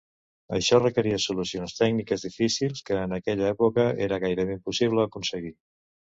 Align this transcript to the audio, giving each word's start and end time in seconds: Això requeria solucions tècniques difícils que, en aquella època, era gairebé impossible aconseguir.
Això 0.57 0.77
requeria 0.83 1.17
solucions 1.25 1.75
tècniques 1.79 2.25
difícils 2.27 2.81
que, 2.87 2.97
en 3.09 3.13
aquella 3.17 3.45
època, 3.55 3.85
era 4.07 4.19
gairebé 4.25 4.55
impossible 4.57 5.05
aconseguir. 5.11 5.53